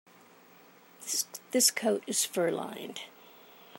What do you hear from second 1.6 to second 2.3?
coat is